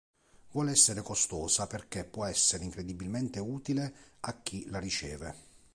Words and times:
Vuole 0.49 0.71
essere 0.71 1.03
costosa 1.03 1.67
perché 1.67 2.03
può 2.03 2.25
essere 2.25 2.63
incredibilmente 2.63 3.37
utile 3.39 3.93
a 4.21 4.41
chi 4.41 4.67
la 4.71 4.79
riceve. 4.79 5.35